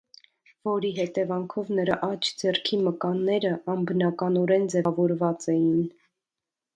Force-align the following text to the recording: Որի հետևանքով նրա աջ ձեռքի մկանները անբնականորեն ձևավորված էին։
Որի 0.67 0.89
հետևանքով 0.99 1.67
նրա 1.79 1.97
աջ 2.07 2.31
ձեռքի 2.39 2.79
մկանները 2.85 3.51
անբնականորեն 3.73 4.65
ձևավորված 4.75 5.47
էին։ 5.55 5.85